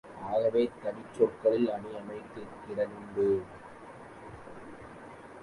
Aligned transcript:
ஆகவே, 0.21 0.71
தனிச்சொற்களிலும் 0.83 1.73
அணி 1.73 1.91
அமைதற் 1.95 2.49
கிடனுண்டு. 2.67 3.41